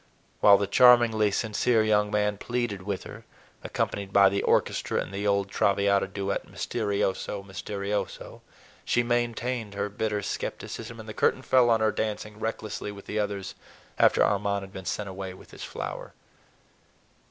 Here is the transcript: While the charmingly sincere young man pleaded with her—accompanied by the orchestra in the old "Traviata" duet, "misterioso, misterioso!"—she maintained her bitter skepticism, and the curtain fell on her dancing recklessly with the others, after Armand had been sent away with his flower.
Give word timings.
While 0.39 0.57
the 0.57 0.65
charmingly 0.65 1.29
sincere 1.29 1.83
young 1.83 2.09
man 2.09 2.39
pleaded 2.39 2.81
with 2.81 3.03
her—accompanied 3.03 4.11
by 4.11 4.29
the 4.29 4.41
orchestra 4.41 4.99
in 4.99 5.11
the 5.11 5.27
old 5.27 5.51
"Traviata" 5.51 6.07
duet, 6.07 6.47
"misterioso, 6.47 7.43
misterioso!"—she 7.45 9.03
maintained 9.03 9.75
her 9.75 9.89
bitter 9.89 10.23
skepticism, 10.23 10.99
and 10.99 11.07
the 11.07 11.13
curtain 11.13 11.43
fell 11.43 11.69
on 11.69 11.81
her 11.81 11.91
dancing 11.91 12.39
recklessly 12.39 12.91
with 12.91 13.05
the 13.05 13.19
others, 13.19 13.53
after 13.99 14.23
Armand 14.25 14.63
had 14.63 14.73
been 14.73 14.85
sent 14.85 15.07
away 15.07 15.35
with 15.35 15.51
his 15.51 15.63
flower. 15.63 16.13